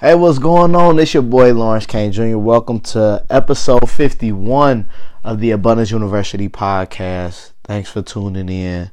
[0.00, 0.98] Hey, what's going on?
[0.98, 2.36] It's your boy Lawrence Kane Jr.
[2.36, 4.88] Welcome to episode 51
[5.22, 7.52] of the Abundance University podcast.
[7.62, 8.90] Thanks for tuning in.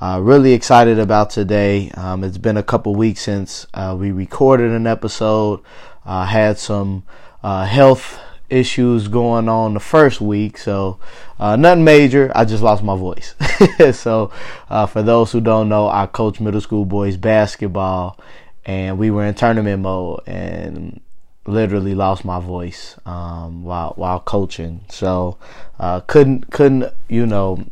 [0.00, 1.92] Uh, really excited about today.
[1.92, 5.60] Um, it's been a couple weeks since uh, we recorded an episode.
[6.04, 7.04] Uh, had some
[7.44, 10.98] uh, health issues going on the first week, so
[11.38, 12.32] uh, nothing major.
[12.34, 13.36] I just lost my voice.
[13.96, 14.32] so,
[14.68, 18.18] uh, for those who don't know, I coach middle school boys basketball
[18.64, 21.00] and we were in tournament mode and
[21.46, 24.84] literally lost my voice um, while while coaching.
[24.88, 25.38] So
[25.78, 27.64] uh, couldn't couldn't you know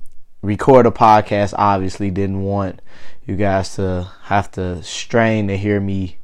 [0.43, 1.55] record a podcast.
[1.57, 2.81] Obviously, didn't want
[3.27, 6.19] you guys to have to strain to hear me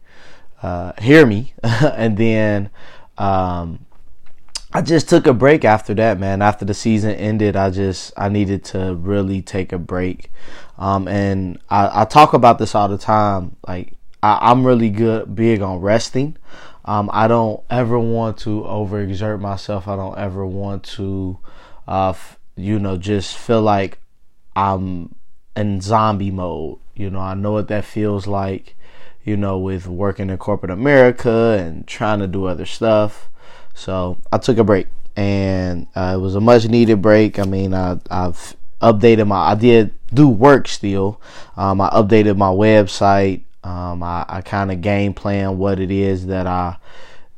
[0.62, 2.70] uh, hear me, and then.
[3.16, 3.86] Um,
[4.76, 6.42] I just took a break after that, man.
[6.42, 10.32] After the season ended, I just I needed to really take a break,
[10.78, 13.54] um, and I, I talk about this all the time.
[13.68, 13.92] Like
[14.24, 16.36] I, am really good, big on resting.
[16.86, 19.86] Um, I don't ever want to overexert myself.
[19.86, 21.38] I don't ever want to,
[21.86, 23.98] uh, f- you know, just feel like
[24.56, 25.14] I'm
[25.54, 26.78] in zombie mode.
[26.94, 28.76] You know, I know what that feels like,
[29.24, 33.28] you know, with working in corporate America and trying to do other stuff.
[33.74, 37.38] So I took a break and uh, it was a much needed break.
[37.38, 41.20] I mean, I, I've updated my, I did do work still.
[41.56, 43.42] Um, I updated my website.
[43.64, 46.76] Um, I, I kind of game plan what it is that I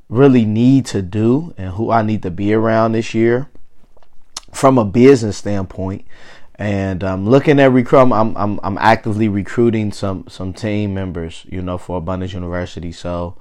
[0.08, 3.48] really need to do and who I need to be around this year
[4.52, 6.04] from a business standpoint.
[6.56, 11.60] And um, looking at recruit, I'm, I'm I'm actively recruiting some some team members, you
[11.60, 12.92] know, for Abundance University.
[12.92, 13.36] So,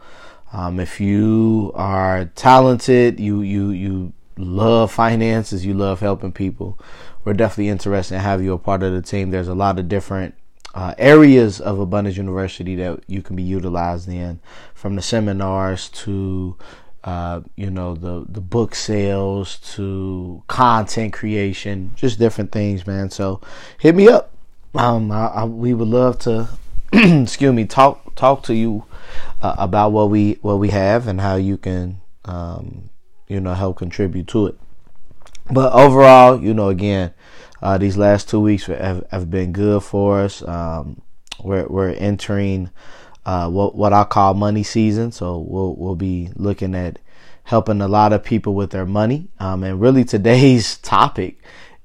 [0.51, 6.77] um, if you are talented, you you you love finances, you love helping people,
[7.23, 9.31] we're definitely interested in having you a part of the team.
[9.31, 10.35] There's a lot of different
[10.73, 14.39] uh, areas of Abundance University that you can be utilized in,
[14.73, 16.57] from the seminars to
[17.05, 23.09] uh, you know the the book sales to content creation, just different things, man.
[23.09, 23.41] So
[23.79, 24.31] hit me up.
[24.73, 26.49] Um, I, I, we would love to,
[26.93, 28.85] excuse me, talk talk to you
[29.41, 32.89] uh, about what we what we have and how you can um,
[33.27, 34.59] you know help contribute to it.
[35.51, 37.13] But overall, you know, again,
[37.61, 40.41] uh, these last two weeks have, have been good for us.
[40.47, 41.01] Um,
[41.43, 42.69] we're, we're entering
[43.25, 46.99] uh, what what I call money season, so we'll we'll be looking at
[47.43, 49.29] helping a lot of people with their money.
[49.39, 51.39] Um, and really, today's topic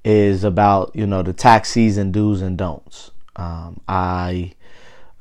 [0.05, 3.11] is about you know the tax season do's and don'ts.
[3.37, 4.53] Um, I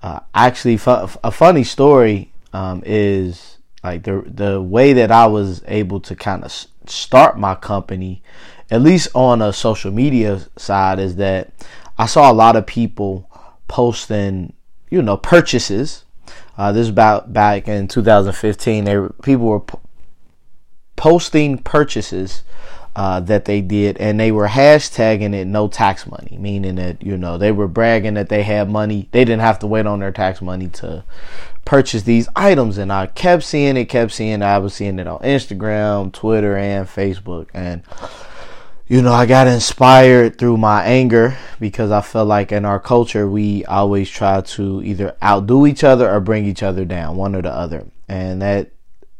[0.03, 6.01] uh, actually a funny story um, is like the the way that I was able
[6.01, 6.51] to kind of
[6.85, 8.21] start my company
[8.71, 11.51] at least on a social media side, is that
[11.97, 13.29] I saw a lot of people
[13.67, 14.53] posting,
[14.89, 16.05] you know, purchases.
[16.57, 18.83] Uh, this is about back in 2015.
[18.83, 19.77] They people were p-
[20.95, 22.43] posting purchases
[22.95, 27.17] uh, that they did, and they were hashtagging it "no tax money," meaning that you
[27.17, 29.07] know they were bragging that they had money.
[29.11, 31.05] They didn't have to wait on their tax money to
[31.63, 34.45] purchase these items, and I kept seeing it, kept seeing it.
[34.45, 37.83] I was seeing it on Instagram, Twitter, and Facebook, and
[38.89, 43.29] you know, I got inspired through my anger because I feel like in our culture,
[43.29, 47.43] we always try to either outdo each other or bring each other down, one or
[47.43, 47.85] the other.
[48.07, 48.71] And that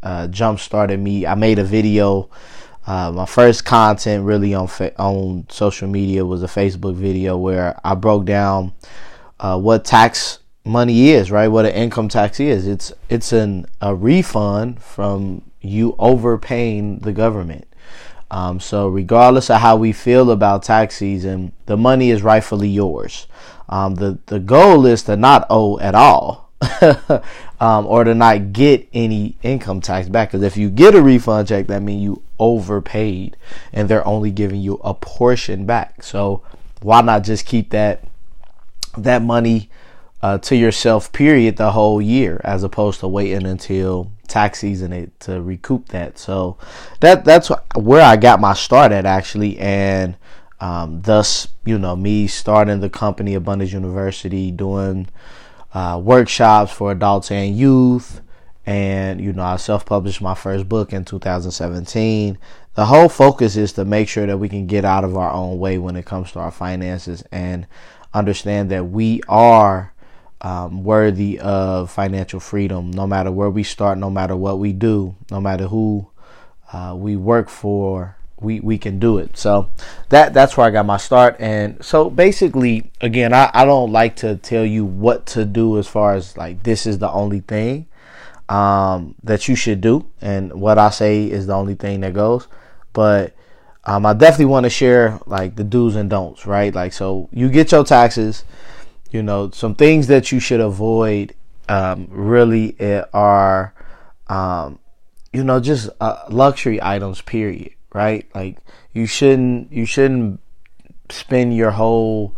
[0.02, 1.28] uh, jump started me.
[1.28, 2.32] I made a video.
[2.88, 7.80] Uh, my first content really on fa- on social media was a Facebook video where
[7.84, 8.74] I broke down
[9.40, 11.48] uh, what tax money is, right?
[11.48, 12.66] What an income tax is.
[12.66, 17.68] It's it's an a refund from you overpaying the government.
[18.32, 23.28] Um, so, regardless of how we feel about tax season, the money is rightfully yours.
[23.68, 26.52] Um, the the goal is to not owe at all,
[27.60, 30.30] um, or to not get any income tax back.
[30.30, 33.36] Because if you get a refund check, that means you overpaid,
[33.74, 36.04] and they're only giving you a portion back.
[36.04, 36.44] So,
[36.82, 38.04] why not just keep that
[38.96, 39.72] that money
[40.22, 41.12] uh, to yourself?
[41.12, 46.18] Period, the whole year, as opposed to waiting until tax season it to recoup that.
[46.18, 46.58] So
[47.00, 50.16] that that's where I got my start at actually, and
[50.60, 55.08] um, thus you know me starting the company Abundance University, doing
[55.74, 58.22] uh, workshops for adults and youth,
[58.66, 62.38] and you know I self-published my first book in 2017.
[62.76, 65.60] The whole focus is to make sure that we can get out of our own
[65.60, 67.68] way when it comes to our finances and
[68.14, 69.94] understand that we are
[70.42, 75.16] um, worthy of financial freedom, no matter where we start, no matter what we do,
[75.32, 76.08] no matter who
[76.74, 79.38] uh, we work for, we, we can do it.
[79.38, 79.70] So
[80.10, 81.36] that that's where I got my start.
[81.40, 85.88] And so basically, again, I, I don't like to tell you what to do as
[85.88, 87.88] far as like this is the only thing.
[88.50, 92.48] um, that you should do, and what I say is the only thing that goes.
[92.94, 93.34] But
[93.86, 96.74] um, I definitely want to share like the do's and don'ts, right?
[96.74, 98.44] Like, so you get your taxes,
[99.12, 101.34] you know, some things that you should avoid
[101.68, 102.76] um, really
[103.14, 103.74] are,
[104.28, 104.80] um,
[105.34, 108.28] you know, just uh, luxury items, period, right?
[108.34, 108.58] Like,
[108.94, 110.40] you shouldn't, you shouldn't
[111.10, 112.36] spend your whole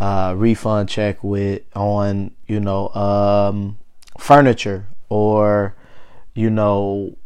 [0.00, 3.78] uh, refund check with on, you know, um,
[4.18, 5.74] furniture or,
[6.34, 7.16] you know,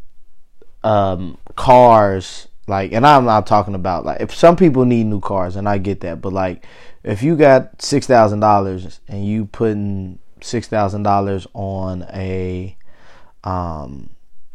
[0.83, 5.55] um, cars like, and I'm not talking about like if some people need new cars,
[5.55, 6.63] and I get that, but like
[7.03, 12.75] if you got six thousand dollars and you putting six thousand dollars on a
[13.43, 14.09] um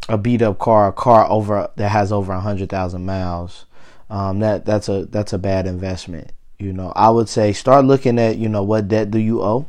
[0.09, 3.65] a beat up car, a car over that has over a hundred thousand miles,
[4.11, 6.33] um, that that's a that's a bad investment.
[6.59, 9.69] You know, I would say start looking at you know what debt do you owe.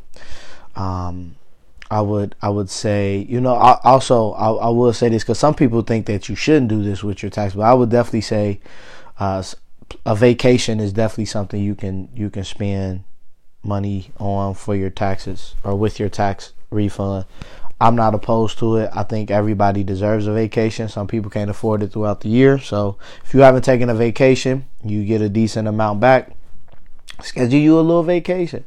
[0.74, 1.36] Um,
[1.90, 5.38] I would I would say you know I, also I, I will say this because
[5.38, 8.20] some people think that you shouldn't do this with your tax, but I would definitely
[8.20, 8.60] say
[9.18, 9.42] uh,
[10.04, 13.04] a vacation is definitely something you can you can spend
[13.62, 17.24] money on for your taxes or with your tax refund.
[17.78, 18.90] I'm not opposed to it.
[18.94, 20.88] I think everybody deserves a vacation.
[20.88, 22.58] Some people can't afford it throughout the year.
[22.58, 26.30] So if you haven't taken a vacation, you get a decent amount back.
[27.20, 28.64] Schedule you a little vacation.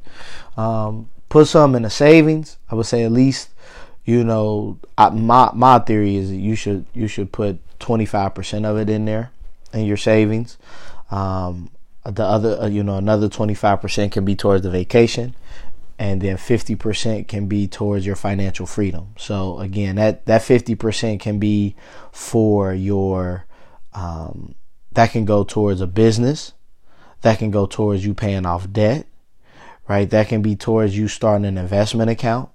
[0.58, 2.58] Um, put some in the savings.
[2.70, 3.50] I would say at least,
[4.06, 8.90] you know, I, my my theory is you should you should put 25% of it
[8.90, 9.32] in there
[9.74, 10.58] in your savings.
[11.12, 11.72] Um,
[12.06, 15.36] the other, uh, you know, another 25% can be towards the vacation,
[15.98, 19.14] and then 50% can be towards your financial freedom.
[19.18, 21.76] So again, that that 50% can be
[22.12, 23.46] for your
[23.94, 24.56] um,
[24.94, 26.54] that can go towards a business,
[27.22, 29.06] that can go towards you paying off debt
[29.90, 30.10] right?
[30.10, 32.50] That can be towards you starting an investment account,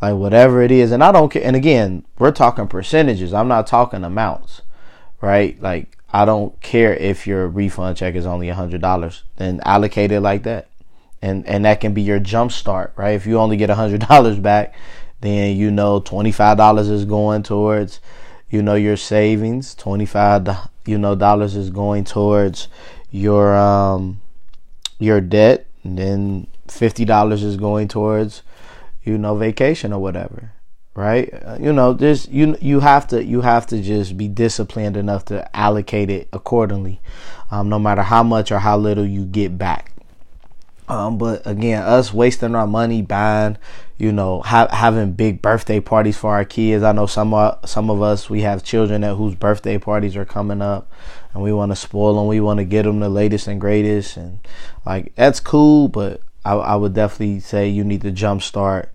[0.00, 0.92] like whatever it is.
[0.92, 1.42] And I don't care.
[1.42, 3.32] And again, we're talking percentages.
[3.34, 4.60] I'm not talking amounts,
[5.20, 5.60] right?
[5.60, 10.10] Like I don't care if your refund check is only a hundred dollars, then allocate
[10.10, 10.68] it like that,
[11.20, 13.14] and and that can be your jump start, right?
[13.14, 14.74] If you only get a hundred dollars back,
[15.20, 18.00] then you know twenty five dollars is going towards,
[18.48, 19.74] you know, your savings.
[19.74, 20.48] Twenty five,
[20.86, 22.68] you know, dollars is going towards
[23.10, 24.20] your um
[24.98, 28.42] your debt, and then fifty dollars is going towards,
[29.04, 30.52] you know, vacation or whatever,
[30.98, 31.32] right?
[31.32, 35.24] Uh, you know, just you you have to you have to just be disciplined enough
[35.26, 37.00] to allocate it accordingly,
[37.50, 39.92] um, no matter how much or how little you get back.
[40.88, 43.58] Um, but again, us wasting our money buying,
[43.98, 46.82] you know, ha- having big birthday parties for our kids.
[46.82, 50.24] I know some uh, some of us we have children that whose birthday parties are
[50.24, 50.90] coming up,
[51.32, 52.26] and we want to spoil them.
[52.26, 54.40] We want to get them the latest and greatest, and
[54.84, 55.86] like that's cool.
[55.86, 58.88] But I, I would definitely say you need to jumpstart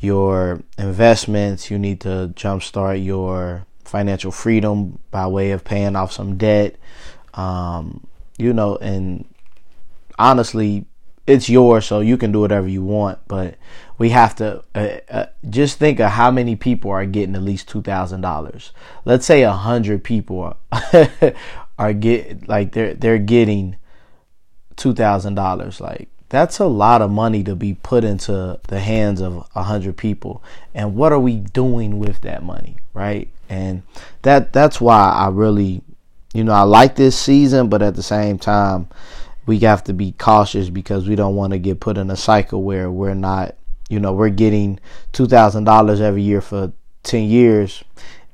[0.00, 1.70] your investments.
[1.70, 6.76] You need to jumpstart your financial freedom by way of paying off some debt.
[7.34, 8.06] Um,
[8.38, 9.24] you know, and
[10.18, 10.86] honestly,
[11.26, 13.18] it's yours, so you can do whatever you want.
[13.26, 13.56] But
[13.98, 17.68] we have to uh, uh, just think of how many people are getting at least
[17.68, 18.72] two thousand dollars.
[19.04, 21.08] Let's say a hundred people are,
[21.78, 23.76] are get like they're they're getting
[24.76, 25.80] two thousand dollars.
[25.80, 29.96] Like that's a lot of money to be put into the hands of a hundred
[29.96, 30.42] people.
[30.74, 33.28] And what are we doing with that money, right?
[33.48, 33.82] And
[34.22, 35.82] that that's why I really,
[36.34, 38.88] you know, I like this season, but at the same time,
[39.46, 42.64] we have to be cautious because we don't want to get put in a cycle
[42.64, 43.54] where we're not,
[43.88, 44.80] you know, we're getting
[45.12, 46.72] two thousand dollars every year for
[47.04, 47.84] ten years,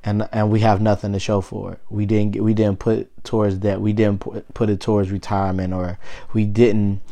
[0.03, 1.81] and and we have nothing to show for it.
[1.91, 3.83] We didn't we didn't put towards that.
[3.83, 4.21] We didn't
[4.55, 5.99] put it towards retirement, or
[6.33, 7.03] we didn't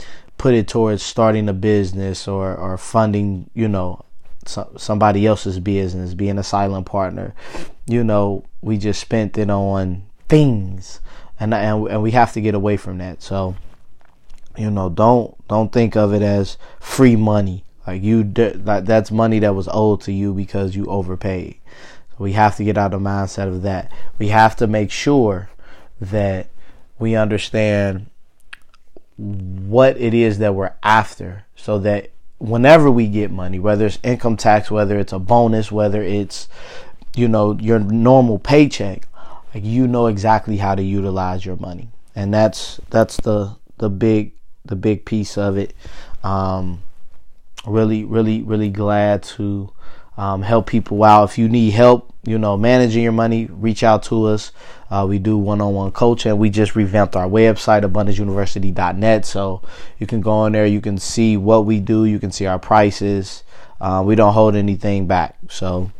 [0.40, 4.02] put it towards starting a business or, or funding, you know,
[4.46, 7.34] so, somebody else's business, being a silent partner.
[7.86, 11.02] You know, we just spent it on things,
[11.38, 13.22] and and and we have to get away from that.
[13.22, 13.54] So,
[14.56, 17.66] you know, don't don't think of it as free money.
[17.86, 18.24] Like you,
[18.64, 21.58] like that's money that was owed to you because you overpaid.
[22.12, 23.92] So we have to get out of the mindset of that.
[24.18, 25.50] We have to make sure
[26.00, 26.48] that
[26.98, 28.06] we understand
[29.20, 34.36] what it is that we're after so that whenever we get money, whether it's income
[34.36, 36.48] tax, whether it's a bonus, whether it's,
[37.14, 39.06] you know, your normal paycheck,
[39.54, 41.88] like you know exactly how to utilize your money.
[42.14, 44.32] And that's that's the the big
[44.64, 45.74] the big piece of it.
[46.22, 46.82] Um
[47.66, 49.70] really, really, really glad to
[50.20, 51.30] um, help people out.
[51.30, 54.52] If you need help, you know, managing your money, reach out to us.
[54.90, 56.36] Uh, we do one-on-one coaching.
[56.36, 59.24] We just revamped our website, abundanceuniversity.net.
[59.24, 59.62] So
[59.98, 60.66] you can go on there.
[60.66, 62.04] You can see what we do.
[62.04, 63.44] You can see our prices.
[63.80, 65.38] Uh, we don't hold anything back.
[65.48, 65.90] So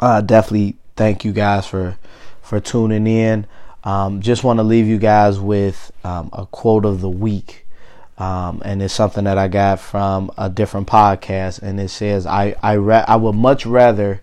[0.00, 1.96] uh, definitely thank you guys for
[2.42, 3.46] for tuning in.
[3.84, 7.63] Um, just want to leave you guys with um, a quote of the week.
[8.16, 12.54] Um, and it's something that I got from a different podcast, and it says, "I
[12.62, 14.22] I ra- I would much rather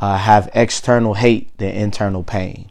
[0.00, 2.70] uh, have external hate than internal pain."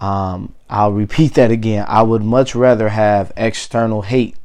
[0.00, 1.86] Um, I'll repeat that again.
[1.88, 4.36] I would much rather have external hate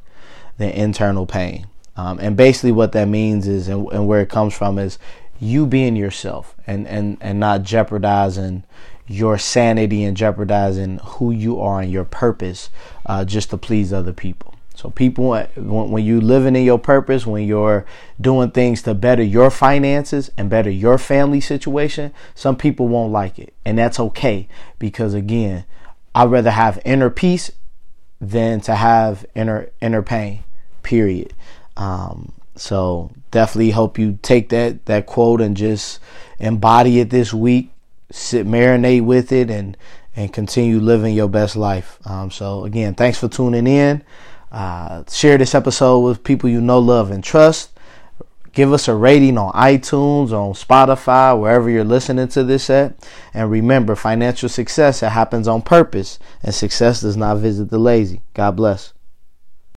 [0.56, 1.66] than internal pain.
[1.96, 4.98] Um, and basically, what that means is, and, and where it comes from, is
[5.38, 8.62] you being yourself and and and not jeopardizing
[9.06, 12.70] your sanity and jeopardizing who you are and your purpose
[13.06, 14.54] uh, just to please other people.
[14.80, 17.84] So people, when you're living in your purpose, when you're
[18.18, 23.38] doing things to better your finances and better your family situation, some people won't like
[23.38, 25.66] it, and that's okay because again,
[26.14, 27.52] I'd rather have inner peace
[28.22, 30.44] than to have inner inner pain.
[30.82, 31.34] Period.
[31.76, 36.00] Um, so definitely hope you take that that quote and just
[36.38, 37.70] embody it this week.
[38.10, 39.76] Sit, marinate with it, and
[40.16, 41.98] and continue living your best life.
[42.06, 44.02] Um, so again, thanks for tuning in.
[44.50, 47.70] Uh, share this episode with people you know, love, and trust.
[48.52, 52.94] Give us a rating on iTunes, on Spotify, wherever you're listening to this at.
[53.32, 58.22] And remember, financial success it happens on purpose, and success does not visit the lazy.
[58.34, 58.92] God bless.